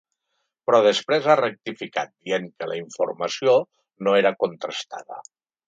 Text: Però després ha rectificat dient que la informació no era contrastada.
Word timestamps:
Però 0.69 0.79
després 0.87 1.27
ha 1.27 1.35
rectificat 1.41 2.11
dient 2.29 2.49
que 2.57 2.71
la 2.73 2.79
informació 2.81 3.55
no 4.09 4.17
era 4.25 4.35
contrastada. 4.43 5.25